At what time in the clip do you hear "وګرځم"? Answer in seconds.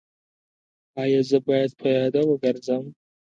2.25-2.83